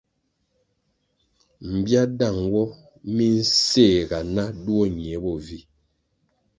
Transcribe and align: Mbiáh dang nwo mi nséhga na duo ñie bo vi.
Mbiáh 1.75 2.09
dang 2.17 2.39
nwo 2.47 2.63
mi 3.13 3.25
nséhga 3.39 4.19
na 4.35 4.43
duo 4.63 4.83
ñie 4.95 5.17
bo 5.23 5.33
vi. 5.45 5.59